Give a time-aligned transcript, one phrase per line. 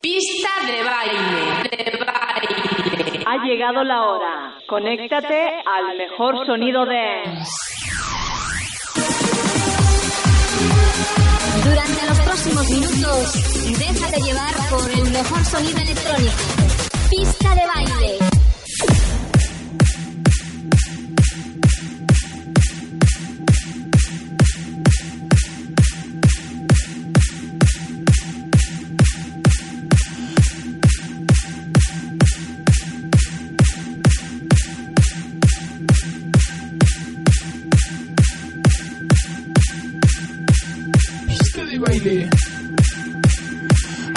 [0.00, 3.24] Pista de baile, de baile.
[3.26, 4.54] Ha llegado la hora.
[4.68, 7.22] Conéctate al mejor sonido de
[11.64, 16.32] Durante los próximos minutos, déjate llevar por el mejor sonido electrónico.
[17.10, 18.25] Pista de baile.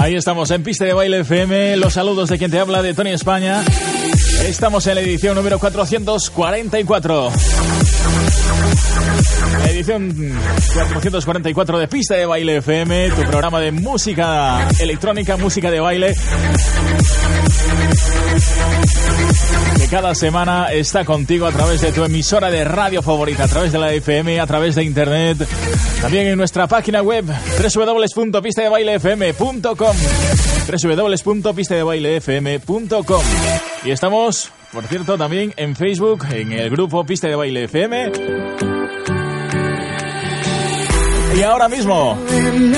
[0.10, 1.78] Ahí estamos en Pista de Baile FM.
[1.78, 3.64] Los saludos de quien te habla, de Tony España.
[4.44, 7.32] Estamos en la edición número 444.
[9.70, 10.34] Edición
[10.74, 16.16] 444 de Pista de Baile FM, tu programa de música electrónica, música de baile.
[19.90, 23.80] Cada semana está contigo a través de tu emisora de radio favorita, a través de
[23.80, 25.40] la FM, a través de internet,
[26.00, 29.96] también en nuestra página web www.pistadebailefm.com
[30.70, 33.24] www.pistadebailefm.com
[33.84, 38.12] Y estamos, por cierto, también en Facebook, en el grupo Pista de Baile FM.
[41.36, 42.16] Y ahora mismo,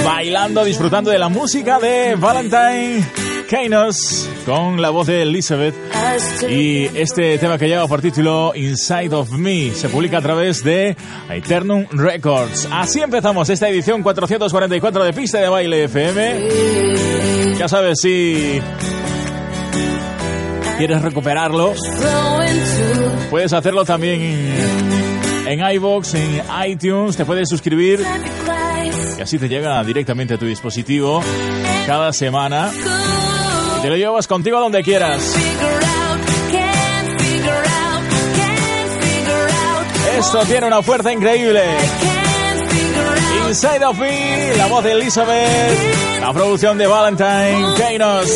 [0.06, 3.06] bailando, disfrutando de la música de Valentine
[3.52, 5.75] Kainos con la voz de Elizabeth
[6.49, 10.95] y este tema que lleva por título Inside of Me se publica a través de
[11.30, 12.70] Eternum Records.
[12.71, 17.58] Así empezamos esta edición 444 de Pista de Baile FM.
[17.58, 18.61] Ya sabes, si
[20.77, 21.73] quieres recuperarlo,
[23.30, 24.21] puedes hacerlo también
[25.45, 27.99] en iBox, en iTunes, te puedes suscribir
[29.17, 31.21] y así te llega directamente a tu dispositivo
[31.86, 32.71] cada semana.
[33.81, 35.36] Te lo llevas contigo a donde quieras.
[40.19, 41.64] Esto tiene una fuerza increíble.
[43.47, 48.30] Inside of Me, la voz de Elizabeth, la producción de Valentine Kainos.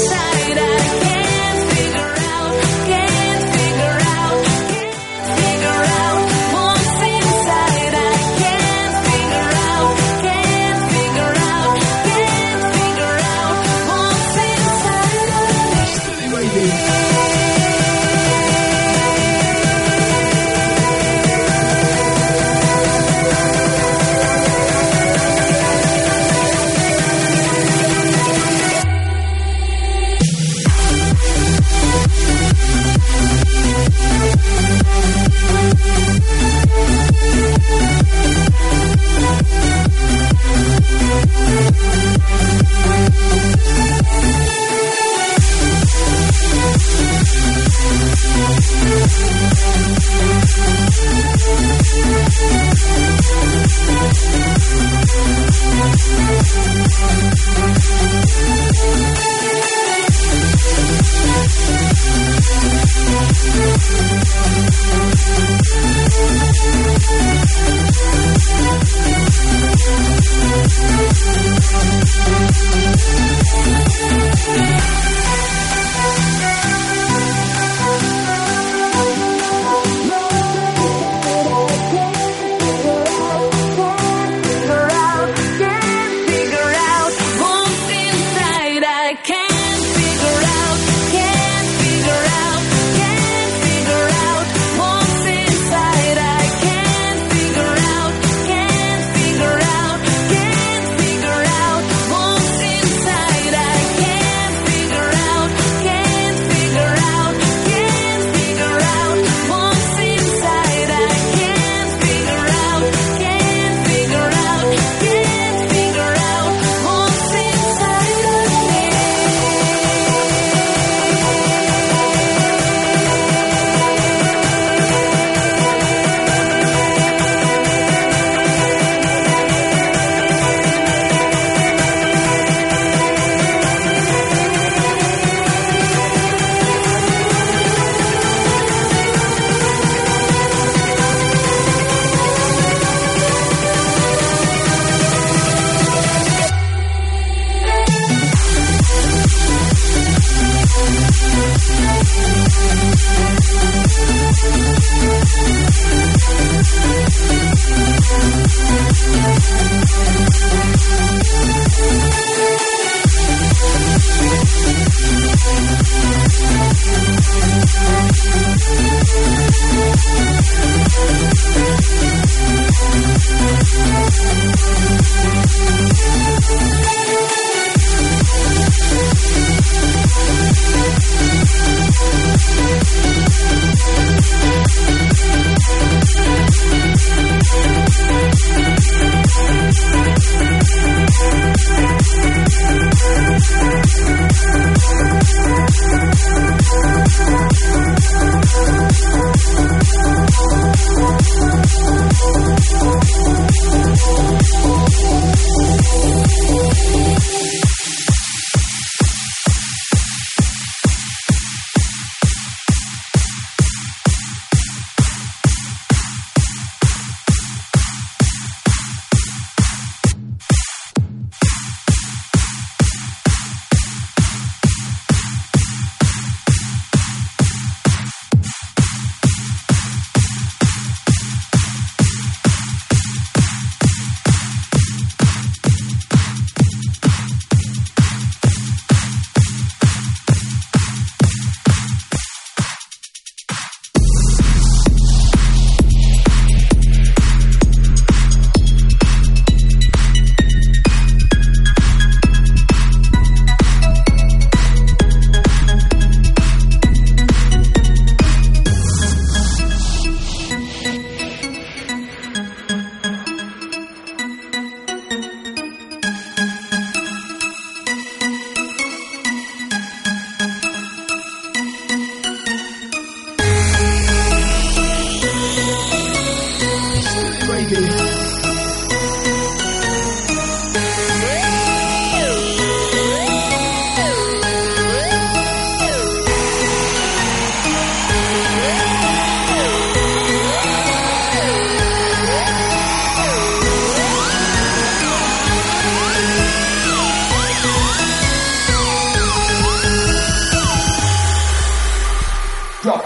[67.05, 67.34] Thank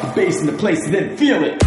[0.01, 1.61] the bass in the place and then feel it.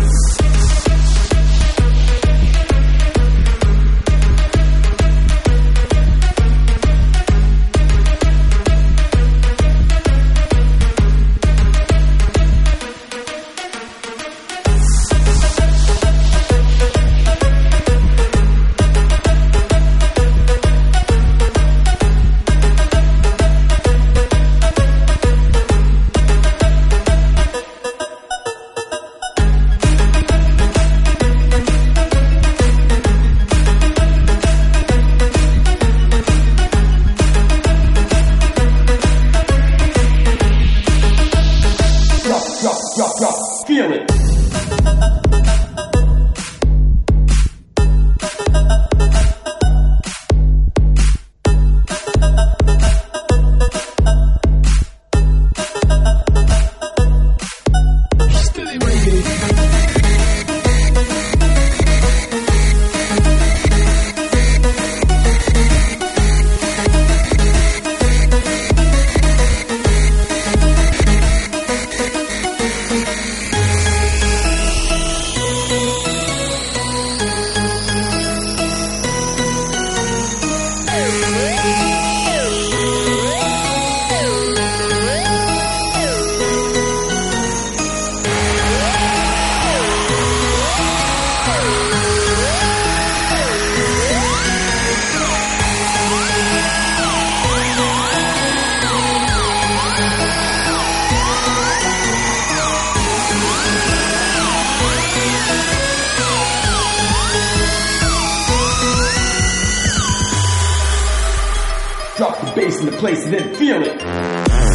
[112.54, 114.71] Bass in the place and then feel it.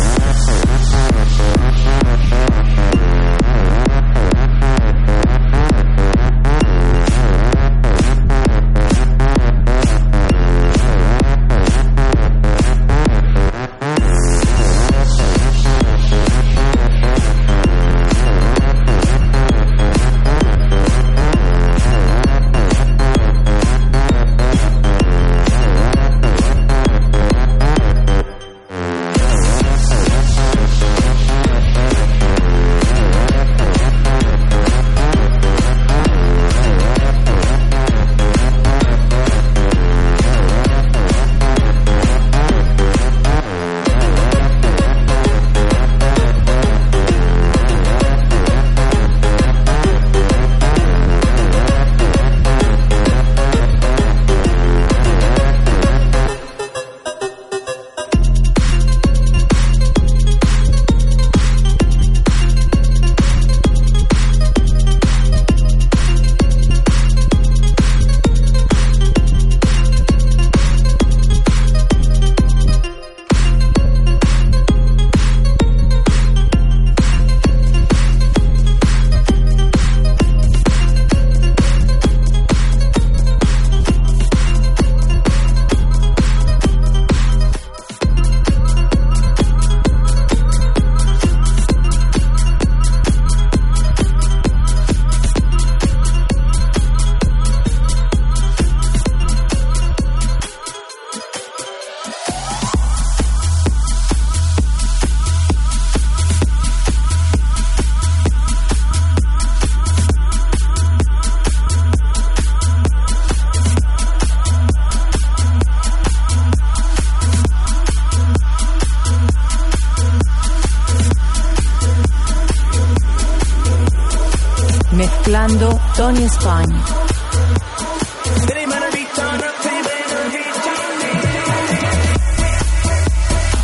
[126.16, 126.86] España.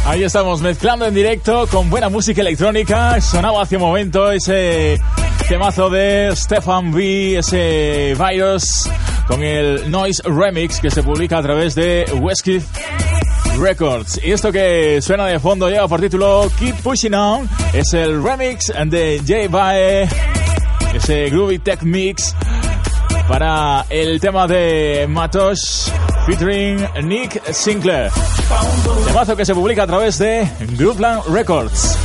[0.05, 3.21] Ahí estamos mezclando en directo con buena música electrónica.
[3.21, 4.99] Sonaba hace un momento ese
[5.47, 8.89] temazo de Stefan V, ese Virus,
[9.27, 12.61] con el Noise Remix que se publica a través de Whiskey
[13.57, 14.19] Records.
[14.21, 17.49] Y esto que suena de fondo lleva por título Keep Pushing On.
[17.71, 20.09] Es el remix de J Bae,
[21.07, 22.33] Groovy Tech Mix
[23.27, 25.91] para el tema de Matos
[26.25, 28.09] featuring Nick Sinclair.
[29.07, 31.97] Temazo que se publica a través de Grooveland Records.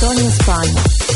[0.00, 1.07] Bailando Tony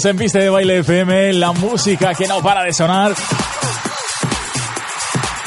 [0.00, 3.12] Seguimos en Pista de Baile FM, la música que no para de sonar.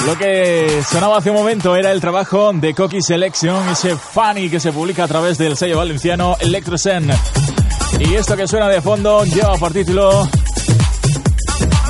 [0.06, 4.60] Lo que sonaba hace un momento era el trabajo de Coqui Selection, ese funny que
[4.60, 7.10] se publica a través del sello valenciano Electrosen.
[8.00, 10.30] Y esto que suena de fondo lleva por título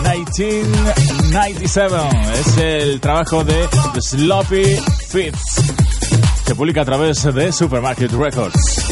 [0.03, 1.95] 1997.
[2.33, 3.67] Es el trabajo de
[3.99, 4.77] Sloppy
[5.09, 5.61] Fits.
[6.45, 8.85] Se publica a través de Supermarket Records.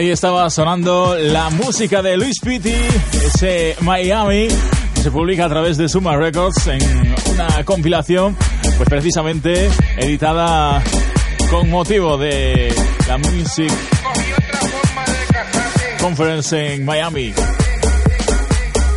[0.00, 2.72] Ahí estaba sonando la música de Luis Pitti,
[3.22, 4.48] ese Miami,
[4.94, 6.80] que se publica a través de Suma Records en
[7.30, 8.34] una compilación,
[8.78, 10.82] pues precisamente editada
[11.50, 12.74] con motivo de
[13.06, 13.70] la Music
[16.00, 17.34] Conference en Miami.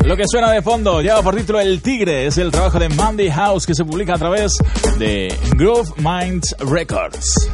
[0.05, 3.29] Lo que suena de fondo lleva por título El Tigre, es el trabajo de Mandy
[3.29, 4.53] House que se publica a través
[4.99, 7.52] de Groove Minds Records.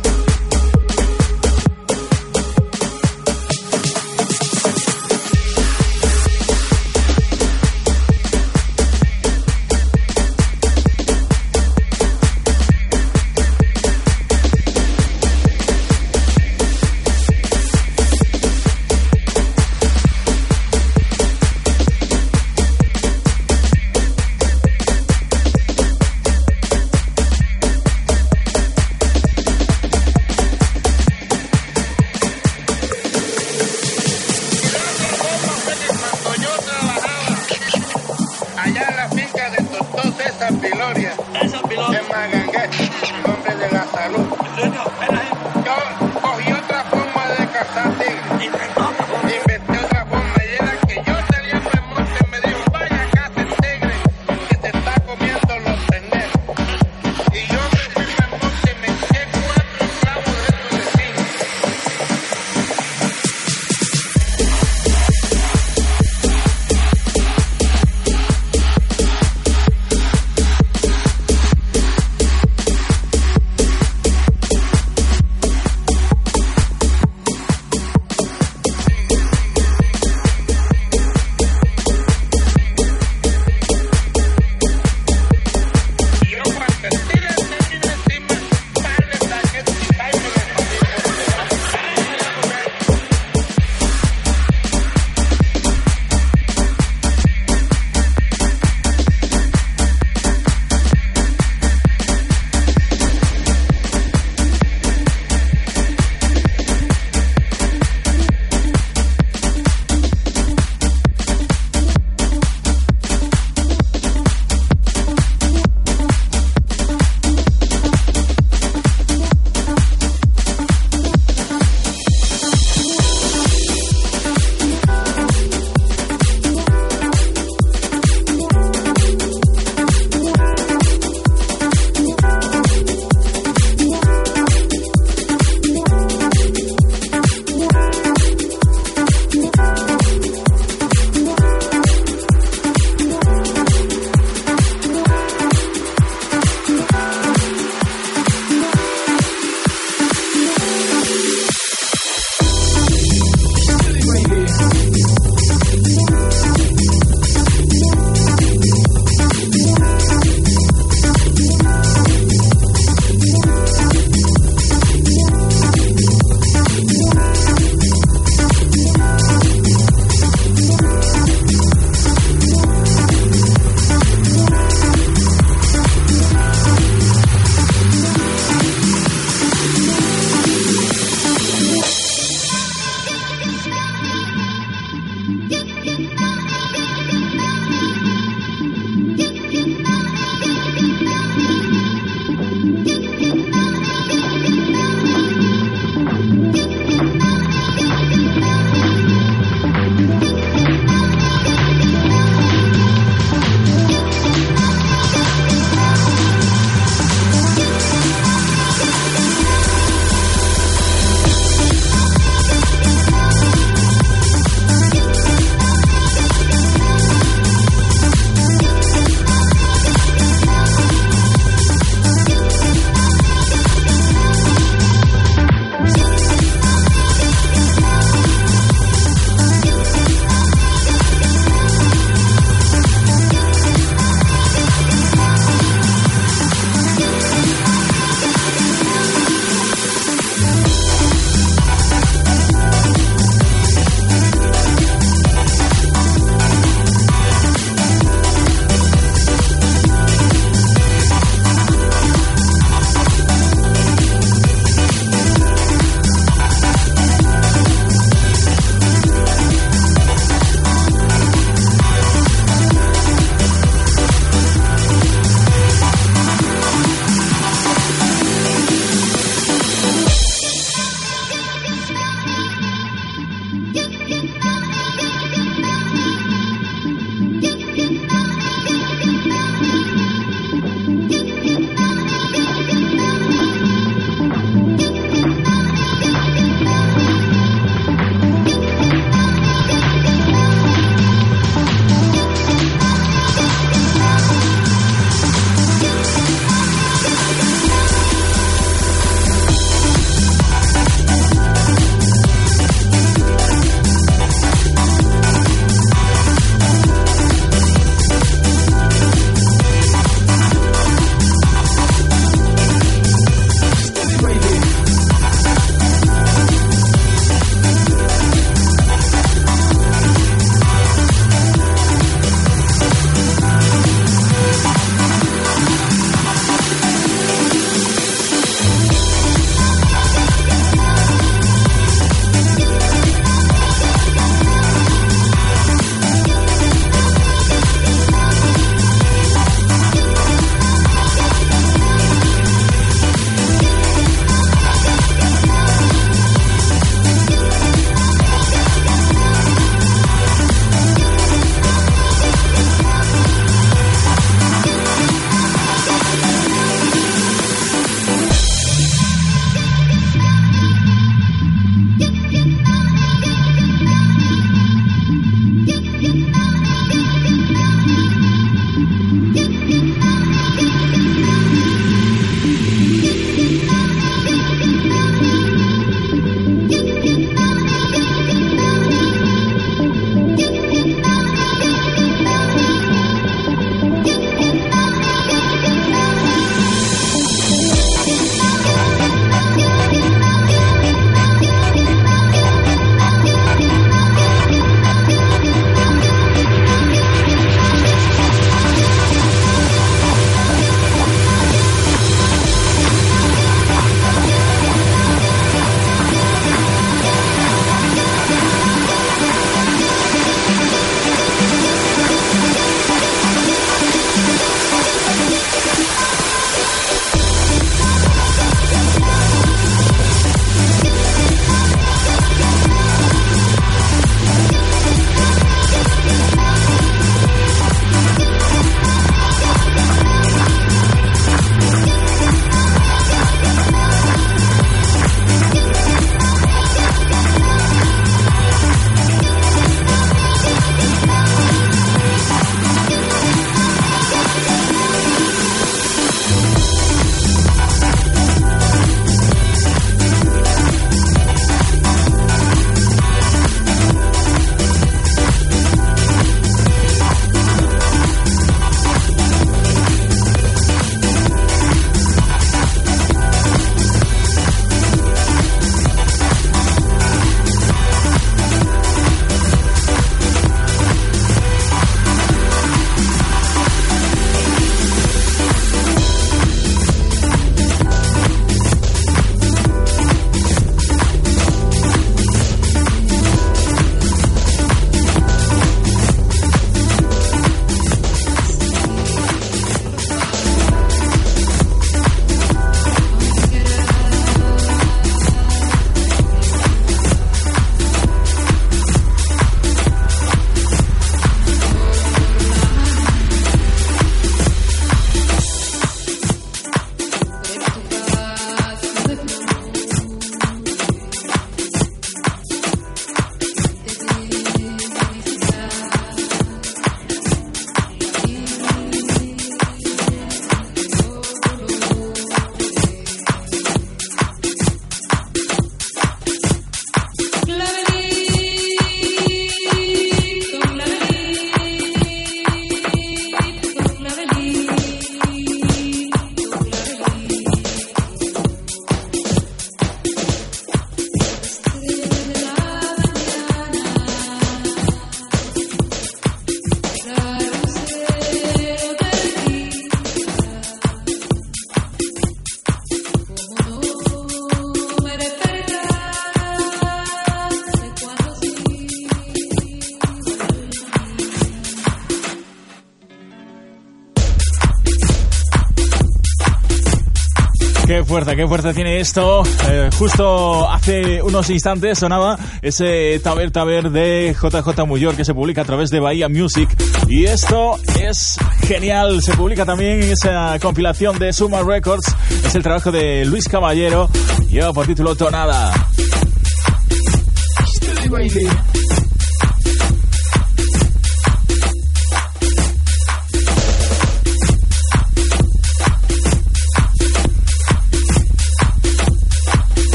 [568.26, 569.44] Qué fuerza tiene esto.
[569.70, 575.62] Eh, justo hace unos instantes sonaba ese Taber Taber de JJ Muyor que se publica
[575.62, 576.70] a través de Bahía Music.
[577.08, 579.22] Y esto es genial.
[579.22, 582.16] Se publica también en esa compilación de Suma Records.
[582.46, 584.10] Es el trabajo de Luis Caballero.
[584.50, 585.72] Lleva por título Tonada.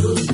[0.00, 0.29] Jesús.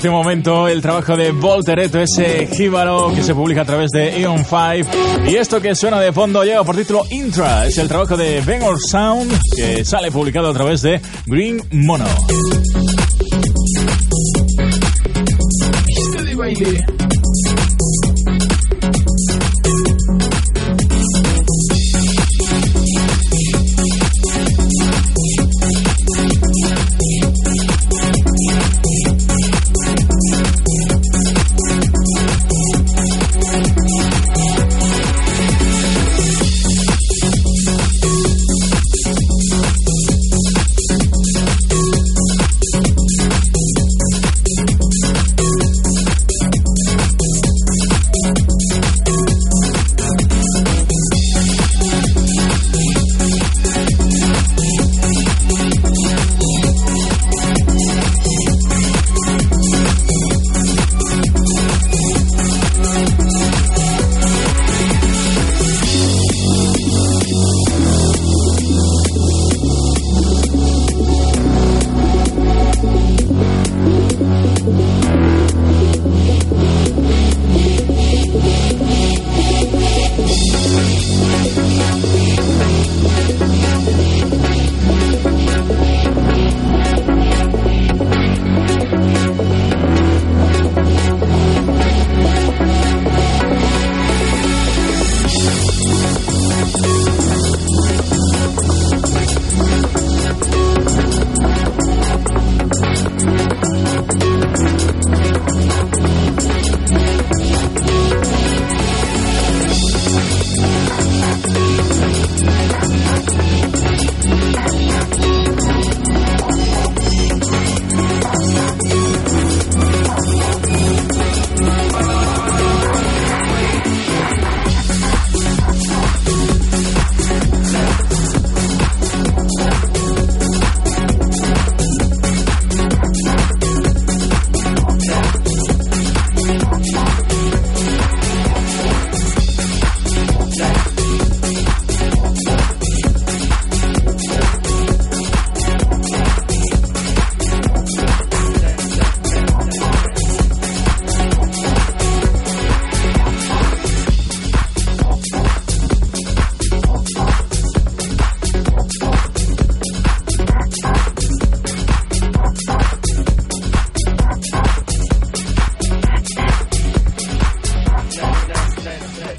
[0.00, 4.18] Hace un momento el trabajo de Voltereto, ese jíbaro que se publica a través de
[4.18, 5.28] Eon 5.
[5.28, 7.66] Y esto que suena de fondo lleva por título Intra.
[7.66, 12.06] Es el trabajo de Bangor Sound que sale publicado a través de Green Mono.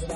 [0.02, 0.08] You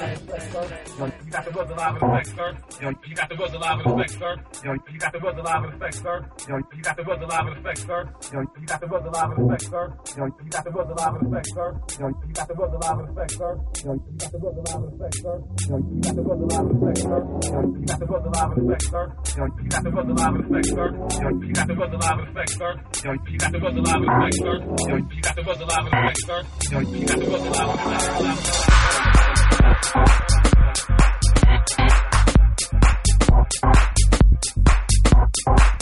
[1.30, 2.56] got the goods alive with effects, sir.
[2.80, 4.36] You got the goods alive with effects, sir.
[4.64, 6.26] You got the goods alive with effects, sir.
[6.48, 8.10] You got the goods alive with effects, sir.
[8.32, 9.94] You got the goods alive with effects, sir.
[10.16, 11.80] You got the goods alive with effects, sir.
[11.86, 13.60] You got the goods alive with effects, sir.
[13.76, 15.36] You got the goods alive with effects, sir.
[15.36, 17.30] You got the goods alive with effects, sir.
[17.66, 19.06] You got the goods alive with effects, sir.
[19.06, 20.86] You got the goods alive with effects, sir.
[20.86, 22.72] You got the goods alive with effects, sir.
[22.76, 24.62] You got the goods alive with effects, sir.
[24.66, 26.42] You got the goods alive with effects, sir.
[26.42, 29.15] You got the goods alive with effects, sir.
[29.66, 29.74] And
[35.16, 35.75] respect,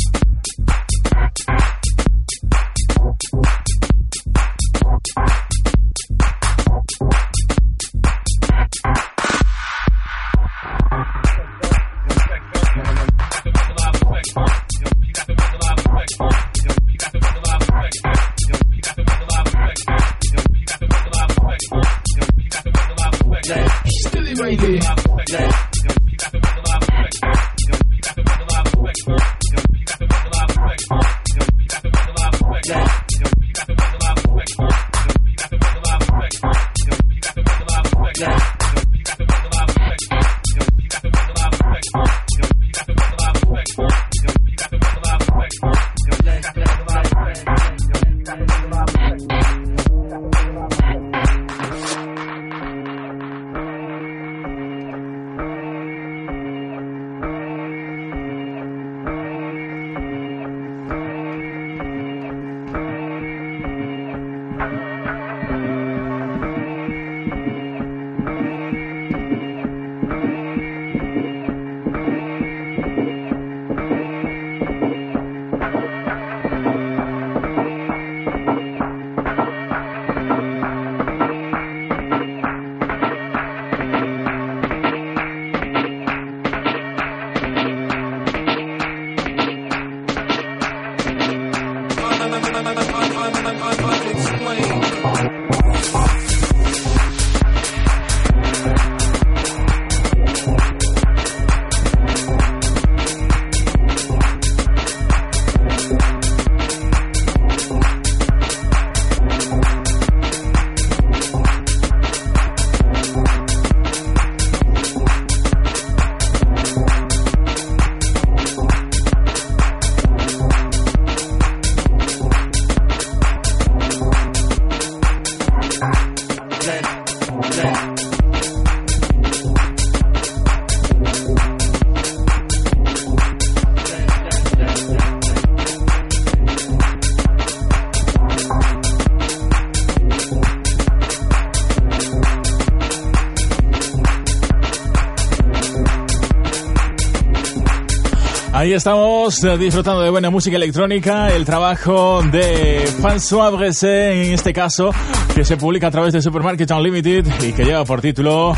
[148.64, 154.54] Ahí estamos eh, disfrutando de buena música electrónica, el trabajo de François Bresset, en este
[154.54, 154.90] caso,
[155.34, 158.56] que se publica a través de Supermarket Unlimited y que lleva por título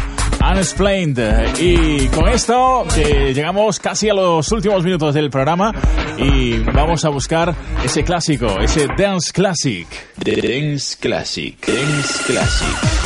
[0.48, 1.58] Unexplained.
[1.58, 5.72] Y con esto llegamos casi a los últimos minutos del programa
[6.16, 7.52] y vamos a buscar
[7.84, 9.88] ese clásico, ese Dance Classic.
[10.18, 13.05] Dance Classic, Dance Classic.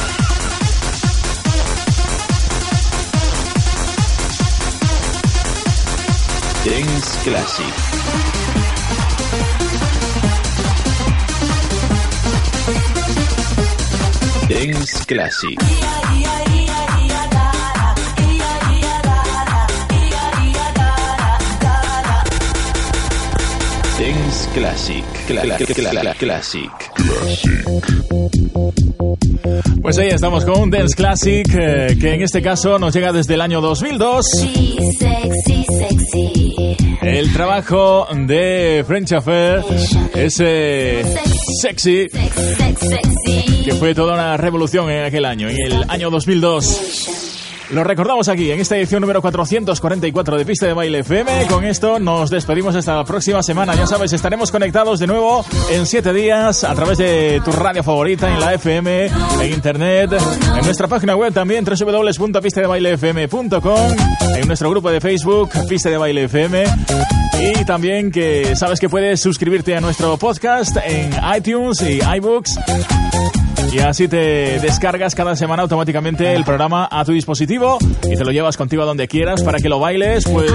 [6.70, 7.74] Dance Classic.
[14.46, 15.58] Dance Classic.
[23.98, 25.04] Dance Classic.
[26.18, 26.89] Classic.
[27.02, 27.64] Classic.
[29.82, 33.34] Pues ahí estamos con un Dance Classic eh, que en este caso nos llega desde
[33.34, 34.26] el año 2002.
[37.02, 39.62] El trabajo de French Affair,
[40.14, 41.02] ese
[41.60, 42.08] sexy,
[43.64, 47.29] que fue toda una revolución en aquel año, en el año 2002.
[47.72, 51.46] Lo recordamos aquí en esta edición número 444 de Pista de Baile FM.
[51.46, 53.76] Con esto nos despedimos hasta la próxima semana.
[53.76, 58.28] Ya sabes, estaremos conectados de nuevo en siete días a través de tu radio favorita,
[58.28, 60.10] en la FM, en internet,
[60.58, 63.92] en nuestra página web también, www.pistadebailefm.com,
[64.34, 66.64] en nuestro grupo de Facebook, Pista de Baile FM.
[67.40, 72.58] Y también que sabes que puedes suscribirte a nuestro podcast en iTunes y iBooks
[73.72, 78.32] y así te descargas cada semana automáticamente el programa a tu dispositivo y te lo
[78.32, 80.52] llevas contigo a donde quieras para que lo bailes, pues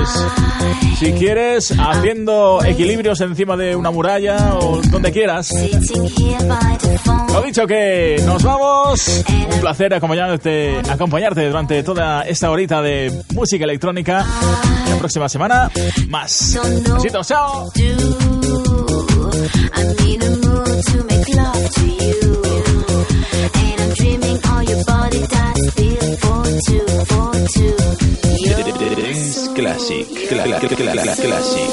[0.99, 5.49] si quieres, haciendo equilibrios encima de una muralla o donde quieras.
[7.34, 9.24] Lo dicho que nos vamos.
[9.53, 14.26] Un placer acompañarte, acompañarte durante toda esta horita de música electrónica.
[14.89, 15.72] La próxima semana,
[16.09, 16.59] más.
[16.95, 17.72] Besitos, chao.
[19.74, 20.55] A mood.
[29.55, 30.05] Classic.
[30.30, 31.69] Cla- cla- cla- cla- Classic.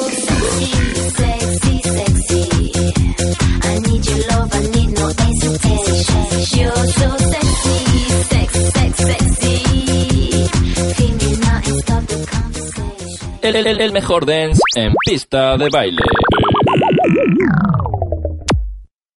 [1.16, 2.72] Sexy, sexy.
[3.64, 6.24] I need your love, I need no hesitation.
[6.58, 7.78] You're so sexy,
[8.30, 9.56] sex, sex, sexy.
[10.96, 13.38] Feel me now and stop the conversation.
[13.42, 16.02] El, el- el mejor dance en pista de baile.